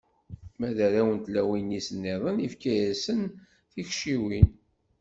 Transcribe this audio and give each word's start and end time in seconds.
Ma 0.59 0.69
d 0.75 0.77
arraw 0.85 1.09
n 1.11 1.17
tlawin-is-nniḍen, 1.25 2.37
ifka-asen 2.47 3.21
tikciwin. 3.71 4.49